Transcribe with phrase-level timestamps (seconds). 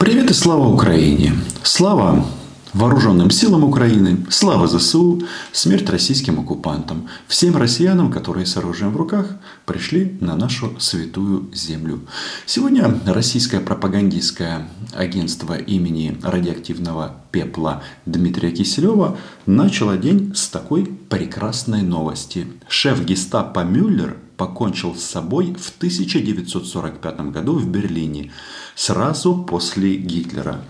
[0.00, 1.34] Привет и слава Украине!
[1.62, 2.24] Слава
[2.72, 9.26] Вооруженным силам Украины, слава ЗСУ, смерть российским оккупантам, всем россиянам, которые с оружием в руках
[9.66, 12.00] пришли на нашу святую землю.
[12.46, 22.46] Сегодня российское пропагандистское агентство имени радиоактивного пепла Дмитрия Киселева начало день с такой прекрасной новости.
[22.68, 28.32] Шеф гестапо Мюллер покончил с собой в 1945 году в Берлине,
[28.74, 30.62] сразу после Гитлера.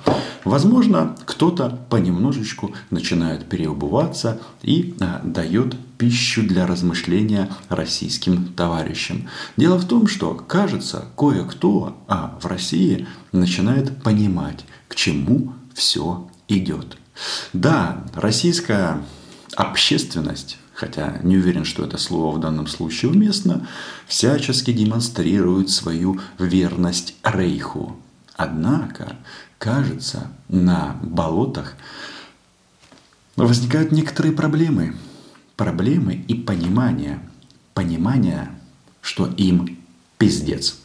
[0.44, 9.28] Возможно, кто-то понемножечку начинает переобуваться и а, дает пищу для размышления российским товарищам.
[9.56, 16.96] Дело в том, что, кажется, кое-кто а в России начинает понимать, к чему все идет.
[17.52, 19.00] Да, российская
[19.54, 23.68] общественность хотя не уверен, что это слово в данном случае уместно,
[24.06, 27.96] всячески демонстрирует свою верность Рейху.
[28.34, 29.16] Однако,
[29.58, 31.74] кажется, на болотах
[33.36, 34.96] возникают некоторые проблемы.
[35.56, 37.20] Проблемы и понимание.
[37.74, 38.50] Понимание,
[39.02, 39.78] что им
[40.16, 40.78] пиздец.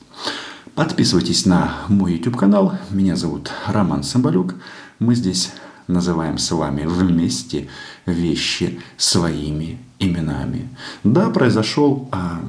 [0.74, 2.78] Подписывайтесь на мой YouTube канал.
[2.90, 4.56] Меня зовут Роман Самбалюк.
[5.00, 5.52] Мы здесь
[5.88, 7.70] называем с вами вместе
[8.06, 10.70] вещи своими именами.
[11.04, 12.42] Да, произошел, а,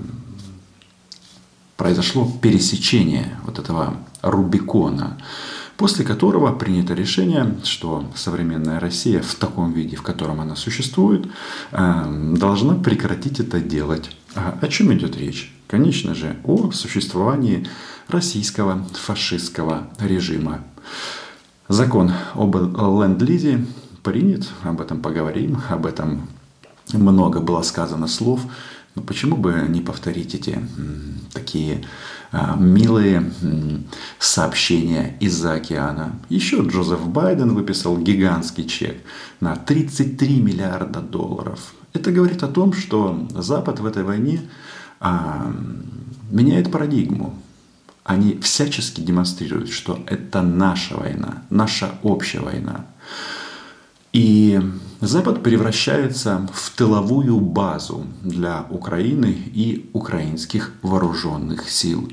[1.76, 5.18] произошло пересечение вот этого Рубикона,
[5.76, 11.28] после которого принято решение, что современная Россия в таком виде, в котором она существует,
[11.72, 14.10] а, должна прекратить это делать.
[14.34, 15.52] А о чем идет речь?
[15.66, 17.66] Конечно же, о существовании
[18.08, 20.60] российского фашистского режима.
[21.68, 23.64] Закон об ленд-лизе
[24.02, 26.28] принят, об этом поговорим, об этом
[26.92, 28.40] много было сказано слов.
[28.94, 30.58] Но почему бы не повторить эти
[31.32, 31.84] такие
[32.32, 33.30] а, милые
[34.18, 36.18] сообщения из-за океана?
[36.30, 38.96] Еще Джозеф Байден выписал гигантский чек
[39.40, 41.74] на 33 миллиарда долларов.
[41.92, 44.40] Это говорит о том, что Запад в этой войне
[44.98, 45.52] а,
[46.30, 47.38] меняет парадигму.
[48.02, 52.86] Они всячески демонстрируют, что это наша война, наша общая война.
[54.16, 54.58] И
[55.02, 62.10] Запад превращается в тыловую базу для Украины и украинских вооруженных сил.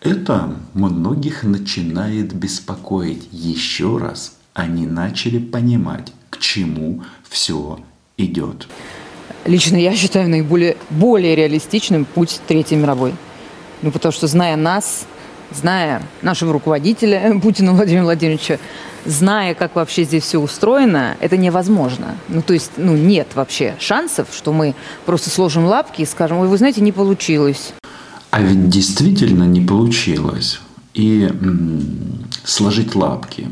[0.00, 3.26] Это многих начинает беспокоить.
[3.32, 7.80] Еще раз они начали понимать, к чему все
[8.16, 8.68] идет.
[9.44, 13.12] Лично я считаю наиболее более реалистичным путь Третьей мировой.
[13.82, 15.04] Ну, потому что, зная нас,
[15.52, 18.58] зная нашего руководителя Путина Владимира Владимировича,
[19.04, 22.16] зная, как вообще здесь все устроено, это невозможно.
[22.28, 24.74] Ну, то есть, ну, нет вообще шансов, что мы
[25.06, 27.72] просто сложим лапки и скажем, ой, вы знаете, не получилось.
[28.30, 30.60] А ведь действительно не получилось.
[30.94, 33.48] И м- сложить лапки.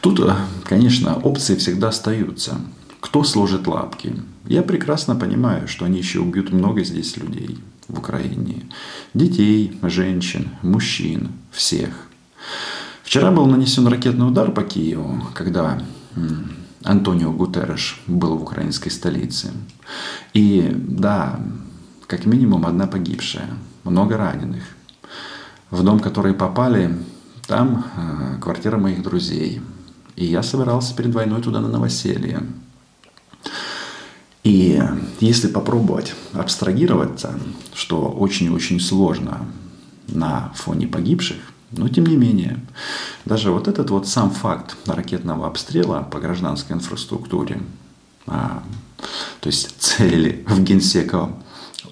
[0.00, 0.34] Тут, э,
[0.64, 2.56] конечно, опции всегда остаются.
[3.00, 4.14] Кто сложит лапки?
[4.46, 8.66] Я прекрасно понимаю, что они еще убьют много здесь людей в Украине.
[9.14, 12.08] Детей, женщин, мужчин, всех.
[13.02, 15.82] Вчера был нанесен ракетный удар по Киеву, когда
[16.84, 19.50] Антонио Гутерреш был в украинской столице.
[20.34, 21.40] И да,
[22.06, 23.48] как минимум одна погибшая,
[23.84, 24.62] много раненых.
[25.70, 26.96] В дом, который попали,
[27.46, 29.60] там э, квартира моих друзей.
[30.16, 32.42] И я собирался перед войной туда на новоселье.
[34.48, 34.82] И
[35.20, 37.38] если попробовать абстрагироваться,
[37.74, 39.44] что очень-очень сложно
[40.06, 41.36] на фоне погибших,
[41.72, 42.58] но тем не менее,
[43.26, 47.60] даже вот этот вот сам факт ракетного обстрела по гражданской инфраструктуре,
[48.26, 48.62] а,
[49.40, 51.28] то есть цели в Генсека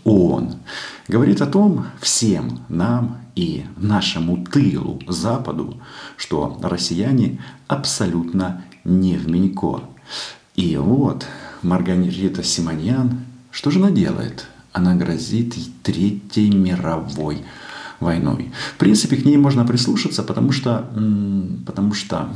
[0.04, 0.54] ООН,
[1.08, 5.78] говорит о том всем нам и нашему тылу, Западу,
[6.16, 7.38] что россияне
[7.68, 9.82] абсолютно не в Минько.
[10.54, 11.26] И вот
[11.62, 14.46] Маргарита Симоньян, что же она делает?
[14.72, 17.44] Она грозит Третьей мировой
[18.00, 18.52] войной.
[18.74, 20.88] В принципе, к ней можно прислушаться, потому что,
[21.64, 22.28] потому что,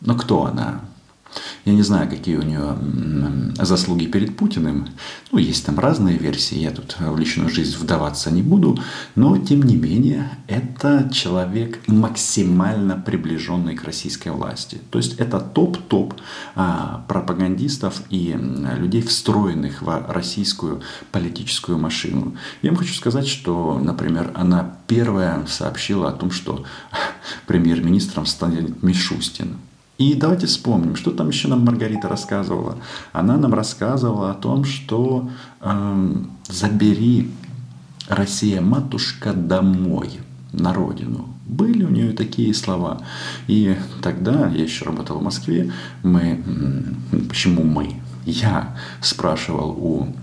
[0.00, 0.82] ну кто она?
[1.66, 2.78] Я не знаю, какие у нее
[3.60, 4.88] заслуги перед Путиным.
[5.32, 8.78] Ну, есть там разные версии, я тут в личную жизнь вдаваться не буду.
[9.16, 14.78] Но, тем не менее, это человек максимально приближенный к российской власти.
[14.92, 16.14] То есть это топ-топ
[16.54, 18.38] а, пропагандистов и
[18.78, 22.36] людей, встроенных в российскую политическую машину.
[22.62, 26.64] Я вам хочу сказать, что, например, она первая сообщила о том, что
[27.48, 29.56] премьер-министром станет Мишустин.
[29.98, 32.76] И давайте вспомним, что там еще нам Маргарита рассказывала.
[33.12, 36.14] Она нам рассказывала о том, что э,
[36.48, 37.30] забери
[38.08, 40.20] Россия матушка домой.
[40.52, 41.28] на родину.
[41.46, 43.02] Были у нее такие слова.
[43.46, 45.70] И тогда, я еще работал в Москве,
[46.02, 46.42] мы,
[47.28, 48.00] почему мы?
[48.24, 50.14] Я спрашивал у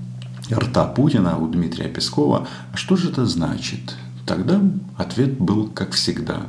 [0.51, 3.95] рта Путина, у Дмитрия Пескова, а что же это значит?
[4.25, 4.59] Тогда
[4.97, 6.47] ответ был, как всегда,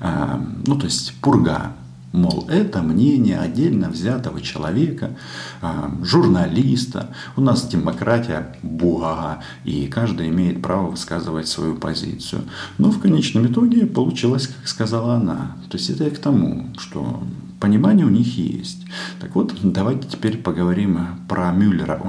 [0.00, 1.72] а, ну, то есть пурга,
[2.12, 5.16] Мол, это мнение отдельно взятого человека,
[5.60, 7.14] а, журналиста.
[7.36, 12.42] У нас демократия буга, и каждый имеет право высказывать свою позицию.
[12.78, 15.56] Но в конечном итоге получилось, как сказала она.
[15.68, 17.22] То есть это я к тому, что
[17.60, 18.86] понимание у них есть.
[19.20, 20.98] Так вот, давайте теперь поговорим
[21.28, 22.00] про Мюллера,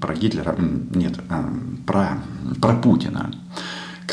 [0.00, 1.52] про Гитлера, нет, а,
[1.86, 2.18] про,
[2.60, 3.30] про Путина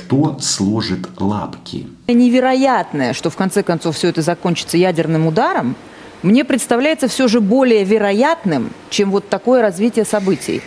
[0.09, 1.87] кто сложит лапки.
[2.07, 5.75] Невероятное, что в конце концов все это закончится ядерным ударом,
[6.23, 10.63] мне представляется все же более вероятным, чем вот такое развитие событий.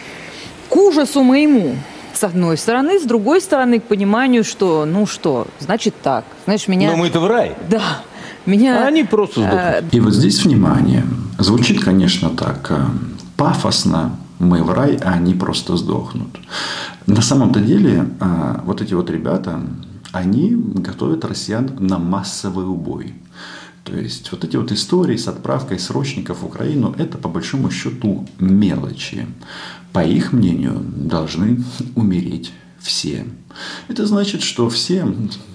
[0.68, 1.74] К ужасу моему,
[2.14, 6.24] с одной стороны, с другой стороны, к пониманию, что, ну что, значит так.
[6.44, 6.92] Знаешь, меня...
[6.92, 7.56] Но мы-то в рай.
[7.68, 8.02] Да.
[8.46, 8.84] Меня...
[8.84, 9.60] А они просто сдохнут.
[9.60, 11.04] Э, И вот здесь, внимание,
[11.38, 12.80] звучит, конечно, так э,
[13.36, 16.38] пафосно, мы в рай, а они просто сдохнут.
[17.06, 19.60] На самом-то деле, а, вот эти вот ребята,
[20.12, 23.14] они готовят россиян на массовый убой.
[23.84, 28.26] То есть вот эти вот истории с отправкой срочников в Украину, это по большому счету
[28.38, 29.26] мелочи.
[29.92, 33.26] По их мнению, должны умереть все.
[33.88, 35.06] Это значит, что все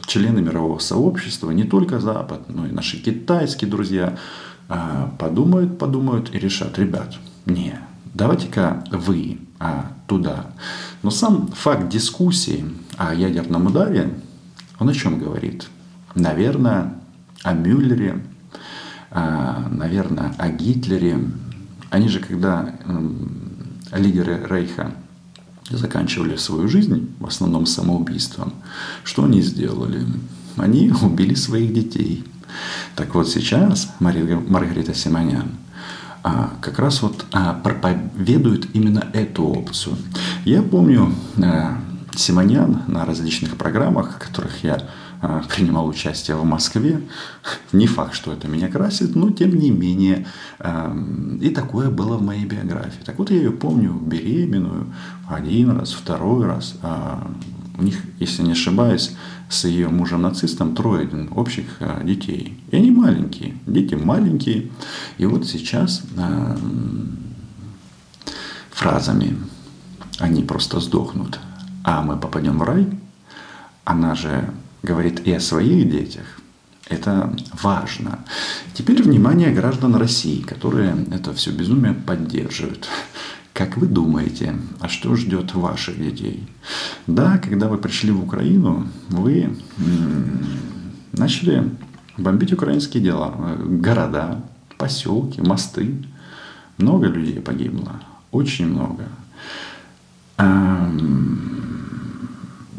[0.06, 4.18] члены мирового сообщества, не только Запад, но и наши китайские друзья,
[4.70, 7.80] а, подумают, подумают и решат, ребят, не,
[8.18, 10.48] давайте-ка вы а, туда.
[11.04, 12.66] Но сам факт дискуссии
[12.98, 14.12] о ядерном ударе,
[14.80, 15.68] он о чем говорит?
[16.16, 16.96] Наверное,
[17.44, 18.24] о Мюллере,
[19.12, 21.20] а, наверное, о Гитлере.
[21.92, 22.74] Они же, когда
[23.94, 24.92] лидеры Рейха
[25.70, 28.54] заканчивали свою жизнь, в основном самоубийством,
[29.04, 30.06] что они сделали?
[30.58, 32.26] Они убили своих детей.
[32.96, 35.52] Так вот сейчас Маргарита Симонян–
[36.62, 39.96] как раз вот а, проповедует именно эту опцию.
[40.46, 41.78] Я помню а,
[42.16, 44.82] Симонян на различных программах, в которых я
[45.56, 47.02] принимал участие в Москве.
[47.72, 50.28] Не факт, что это меня красит, но тем не менее.
[51.42, 53.04] И такое было в моей биографии.
[53.04, 54.94] Так вот, я ее помню беременную
[55.28, 56.76] один раз, второй раз.
[57.78, 59.12] У них, если не ошибаюсь,
[59.50, 62.60] с ее мужем-нацистом трое общих а, детей.
[62.72, 64.72] И они маленькие, дети маленькие.
[65.18, 66.58] И вот сейчас а,
[68.72, 69.38] фразами
[70.20, 71.40] они просто сдохнут,
[71.84, 72.88] а мы попадем в рай.
[73.84, 74.50] Она же
[74.82, 76.26] говорит и о своих детях.
[76.90, 78.20] Это важно.
[78.74, 82.88] Теперь внимание граждан России, которые это все безумие поддерживают.
[83.58, 86.48] Как вы думаете, а что ждет ваших детей?
[87.08, 89.50] Да, когда вы пришли в Украину, вы
[91.14, 91.68] начали
[92.18, 93.34] бомбить украинские дела,
[93.66, 94.44] города,
[94.78, 96.06] поселки, мосты.
[96.78, 98.00] Много людей погибло,
[98.30, 99.10] очень много.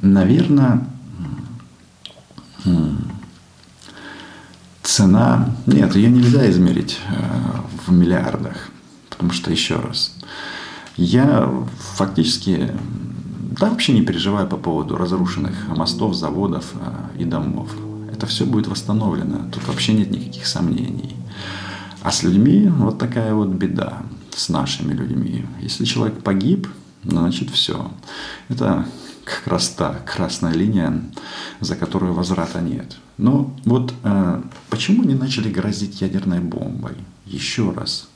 [0.00, 0.86] Наверное,
[4.84, 5.56] цена...
[5.66, 7.14] Нет, ее нельзя измерить э,
[7.84, 8.70] в миллиардах.
[9.10, 10.16] Потому что, еще раз,
[10.98, 11.48] я
[11.94, 12.72] фактически
[13.58, 17.70] да, вообще не переживаю по поводу разрушенных мостов, заводов э, и домов.
[18.12, 19.48] Это все будет восстановлено.
[19.52, 21.14] Тут вообще нет никаких сомнений.
[22.02, 24.02] А с людьми вот такая вот беда
[24.34, 25.46] с нашими людьми.
[25.60, 26.68] Если человек погиб,
[27.04, 27.90] значит все.
[28.48, 28.84] Это
[29.24, 31.00] как раз та красная линия,
[31.60, 32.96] за которую возврата нет.
[33.18, 36.96] Но вот э, почему не начали грозить ядерной бомбой?
[37.24, 38.08] Еще раз.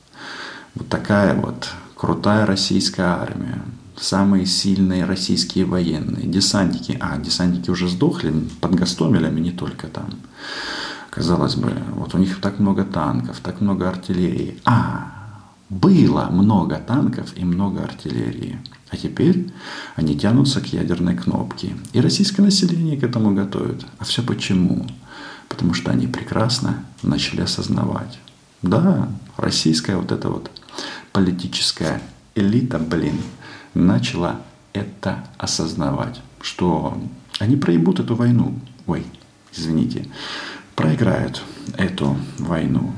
[0.74, 1.68] Вот такая вот
[2.02, 3.62] крутая российская армия,
[3.96, 6.98] самые сильные российские военные, десантники.
[7.00, 10.10] А, десантники уже сдохли под Гастомелями, не только там.
[11.10, 14.58] Казалось бы, вот у них так много танков, так много артиллерии.
[14.64, 15.12] А,
[15.70, 18.58] было много танков и много артиллерии.
[18.90, 19.52] А теперь
[19.94, 21.76] они тянутся к ядерной кнопке.
[21.92, 23.86] И российское население к этому готовит.
[24.00, 24.88] А все почему?
[25.48, 28.18] Потому что они прекрасно начали осознавать.
[28.60, 30.50] Да, российская вот эта вот
[31.12, 32.00] политическая
[32.34, 33.20] элита, блин,
[33.74, 34.40] начала
[34.72, 36.98] это осознавать, что
[37.38, 38.58] они проебут эту войну.
[38.86, 39.06] Ой,
[39.52, 40.06] извините,
[40.74, 41.42] проиграют
[41.76, 42.92] эту войну.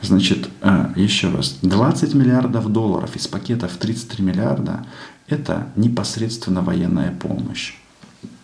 [0.00, 4.86] Значит, а, еще раз, 20 миллиардов долларов из пакета в 33 миллиарда–
[5.28, 7.74] это непосредственно военная помощь.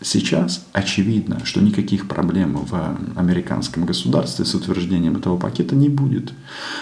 [0.03, 6.33] Сейчас очевидно, что никаких проблем в американском государстве с утверждением этого пакета не будет.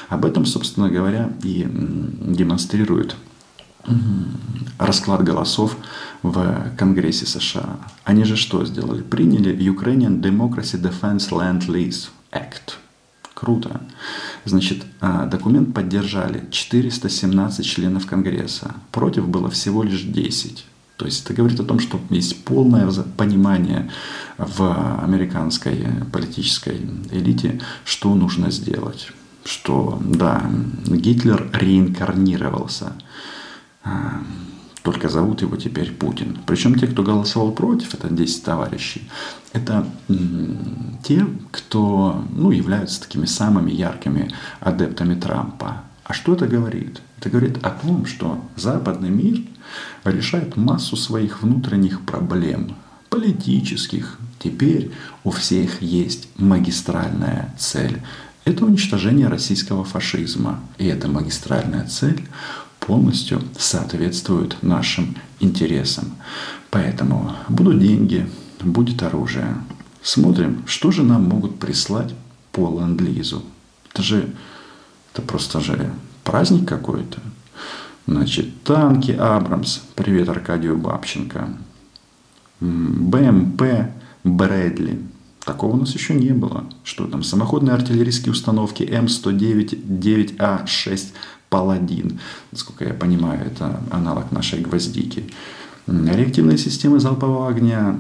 [0.09, 3.17] Об этом, собственно говоря, и демонстрирует
[4.79, 5.77] расклад голосов
[6.23, 7.79] в Конгрессе США.
[8.05, 9.03] Они же что сделали?
[9.03, 12.77] Приняли Ukrainian Democracy Defense Land Lease Act.
[13.35, 13.81] Круто.
[14.45, 18.75] Значит, а, документ поддержали 417 членов Конгресса.
[18.93, 20.67] Против было всего лишь 10.
[21.01, 23.91] То есть это говорит о том, что есть полное понимание
[24.37, 26.79] в американской политической
[27.11, 29.11] элите, что нужно сделать.
[29.43, 30.43] Что, да,
[30.85, 32.93] Гитлер реинкарнировался
[33.83, 34.21] а,
[34.83, 36.39] только зовут его теперь Путин.
[36.45, 39.09] Причем те, кто голосовал против, это 10 товарищей,
[39.55, 39.87] это
[41.03, 44.31] те, кто ну, являются такими самыми яркими
[44.61, 45.83] адептами Трампа.
[46.05, 47.01] А что это говорит?
[47.21, 49.43] Это говорит о том, что западный мир
[50.05, 52.75] решает массу своих внутренних проблем,
[53.11, 54.19] политических.
[54.39, 54.91] Теперь
[55.23, 58.01] у всех есть магистральная цель.
[58.47, 60.61] Это уничтожение российского фашизма.
[60.79, 62.27] И эта магистральная цель
[62.79, 66.17] полностью соответствуют нашим интересам.
[66.71, 69.57] Поэтому будут деньги, будет оружие.
[70.01, 72.15] Смотрим, что же нам могут прислать
[72.51, 73.43] по ленд-лизу.
[73.93, 74.35] Это же,
[75.13, 75.93] это просто же
[76.31, 77.19] праздник какой-то.
[78.07, 79.81] Значит, танки Абрамс.
[79.97, 81.49] Привет Аркадию Бабченко.
[82.61, 83.63] БМП
[84.23, 85.01] Брэдли.
[85.45, 86.67] Такого у нас еще не было.
[86.85, 87.25] Что там?
[87.25, 91.09] Самоходные артиллерийские установки М109 9А6
[91.49, 92.21] Паладин.
[92.53, 95.25] Насколько я понимаю, это аналог нашей гвоздики.
[95.89, 97.99] Реактивные системы залпового огня.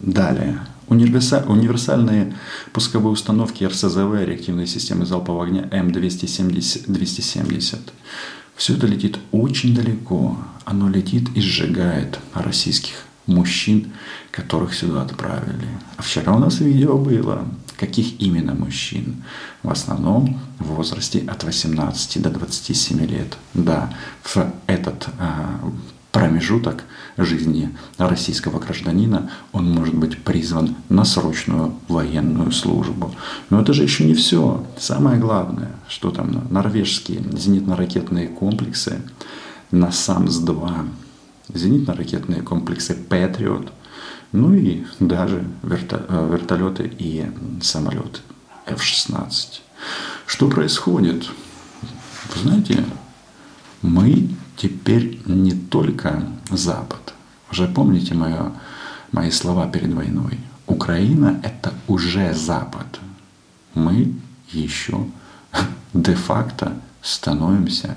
[0.00, 0.60] Далее.
[0.88, 2.34] Универсальные
[2.72, 7.78] пусковые установки РСЗВ, реактивные системы залпового огня М270.
[8.56, 10.36] Все это летит очень далеко.
[10.64, 13.92] Оно летит и сжигает российских мужчин,
[14.30, 15.68] которых сюда отправили.
[15.96, 17.46] А вчера у нас видео было.
[17.76, 19.22] Каких именно мужчин?
[19.62, 23.38] В основном в возрасте от 18 до 27 лет.
[23.54, 25.60] Да, в этот а,
[26.18, 26.82] промежуток
[27.16, 33.14] жизни российского гражданина он может быть призван на срочную военную службу.
[33.50, 34.66] Но это же еще не все.
[34.76, 39.00] Самое главное, что там норвежские зенитно-ракетные комплексы
[39.70, 40.88] на САМС-2
[41.54, 43.72] зенитно-ракетные комплексы «Патриот»,
[44.32, 47.26] ну и даже э, вертолеты и
[47.62, 48.22] самолеты
[48.66, 49.60] F-16.
[50.26, 51.28] Что происходит?
[52.34, 52.84] Вы знаете,
[53.82, 54.28] мы
[54.60, 57.14] теперь не только Запад.
[57.50, 58.52] Уже помните мое,
[59.12, 60.38] мои слова перед войной?
[60.66, 63.00] Украина– это уже Запад.
[63.74, 64.14] Мы
[64.50, 65.06] еще
[65.94, 67.96] де-факто становимся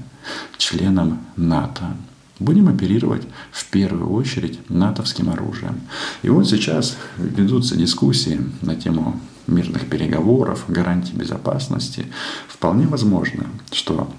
[0.58, 1.96] членом НАТО
[2.42, 5.80] будем оперировать в первую очередь натовским оружием.
[6.24, 12.08] И вот сейчас ведутся дискуссии на тему мирных переговоров, гарантий безопасности.
[12.48, 14.12] Вполне возможно, что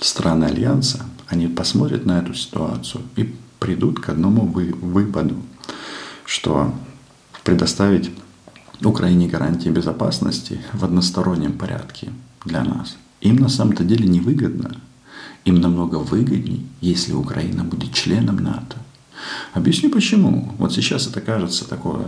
[0.00, 5.36] страны Альянса, они посмотрят на эту ситуацию и придут к одному выводу,
[6.24, 6.74] что
[7.44, 8.10] предоставить
[8.82, 12.10] Украине гарантии безопасности в одностороннем порядке
[12.44, 14.76] для нас им на самом-то деле невыгодно.
[15.44, 18.76] Им намного выгодней, если Украина будет членом НАТО.
[19.54, 20.52] Объясню почему.
[20.58, 22.06] Вот сейчас это кажется такое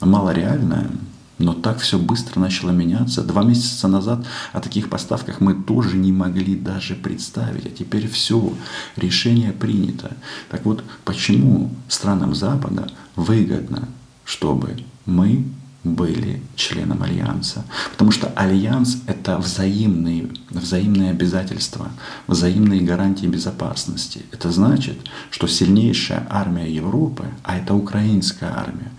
[0.00, 0.90] малореальное,
[1.38, 3.22] но так все быстро начало меняться.
[3.22, 7.66] Два месяца назад о таких поставках мы тоже не могли даже представить.
[7.66, 8.52] А теперь все,
[8.96, 10.16] решение принято.
[10.50, 13.88] Так вот, почему странам Запада выгодно,
[14.24, 15.44] чтобы мы
[15.86, 17.64] были членом Альянса.
[17.92, 21.90] Потому что Альянс– это взаимные, взаимные обязательства,
[22.26, 24.22] взаимные гарантии безопасности.
[24.32, 24.98] Это значит,
[25.30, 28.90] что сильнейшая армия Европы, а это украинская армия,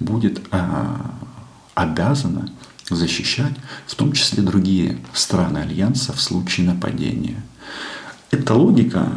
[0.00, 1.14] будет а,
[1.74, 2.50] обязана
[2.90, 3.54] защищать
[3.86, 7.42] в том числе другие страны Альянса в случае нападения.
[8.30, 9.12] Эта логика,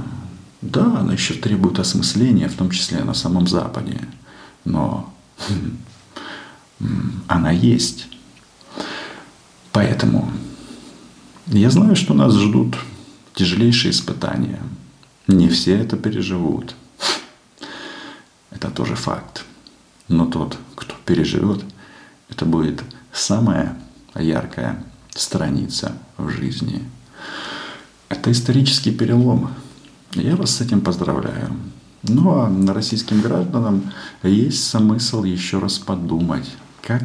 [0.61, 3.99] да, она еще требует осмысления, в том числе на самом Западе.
[4.63, 5.13] Но
[5.49, 5.77] хм,
[7.27, 8.07] она есть.
[9.71, 10.31] Поэтому
[11.47, 12.77] я знаю, что нас ждут
[13.33, 14.61] тяжелейшие испытания.
[15.27, 16.75] Не все это переживут.
[18.49, 19.45] Это тоже факт.
[20.07, 21.63] Но тот, кто переживет,
[22.29, 23.77] это будет самая
[24.15, 26.83] яркая страница в жизни.
[28.09, 29.49] Это исторический перелом.
[30.13, 31.51] Я вас с этим поздравляю.
[32.03, 33.91] Ну а российским гражданам
[34.23, 36.47] есть смысл еще раз подумать
[36.87, 37.03] как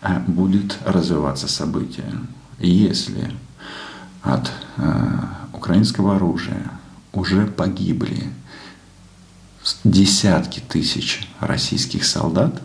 [0.00, 2.12] а, будет развиваться событие.
[2.58, 3.32] Если
[4.22, 6.72] от а, украинского оружия
[7.12, 8.32] уже погибли
[9.84, 12.60] десятки тысяч российских солдат,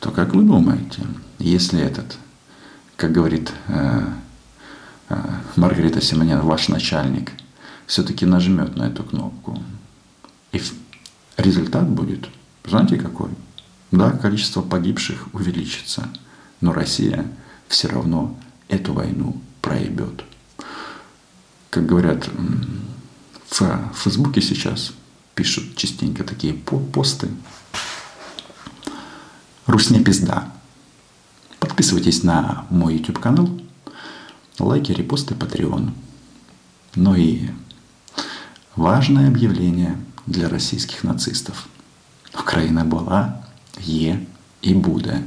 [0.00, 1.02] то как вы думаете,
[1.38, 2.16] если этот,
[2.96, 4.14] как говорит а,
[5.56, 7.32] Маргарита Симонян, ваш начальник,
[7.86, 9.62] все-таки нажмет на эту кнопку.
[10.52, 10.62] И
[11.36, 12.28] результат будет,
[12.66, 13.30] знаете какой?
[13.90, 16.08] Да, количество погибших увеличится,
[16.60, 17.26] но Россия
[17.68, 18.36] все равно
[18.68, 20.24] эту войну проебет.
[21.70, 22.28] Как говорят,
[23.50, 24.92] в Фейсбуке сейчас
[25.34, 27.28] пишут частенько такие посты.
[29.68, 30.50] Русня пизда.
[31.60, 33.50] Подписывайтесь на мой YouTube канал,
[34.58, 35.90] лайки, репосты, Patreon.
[36.94, 37.50] Ну и
[38.76, 41.68] важное объявление для российских нацистов.
[42.32, 43.44] Украина была,
[43.78, 44.26] е
[44.62, 45.22] и будет.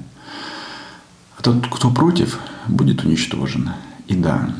[1.37, 3.69] А тот, кто против, будет уничтожен.
[4.07, 4.55] И да,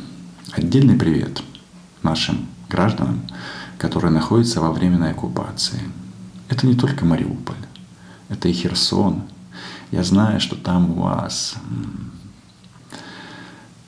[0.51, 1.41] отдельный привет
[2.03, 3.21] нашим гражданам,
[3.79, 5.81] которые находятся во временной оккупации.
[6.49, 7.57] Это не только Мариуполь,
[8.29, 9.23] это и Херсон.
[9.91, 11.55] Я знаю, что там у вас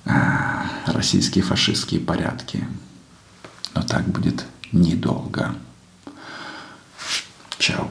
[0.06, 2.68] а, российские фашистские порядки.
[3.74, 5.56] Но так будет недолго.
[7.58, 7.90] Чао.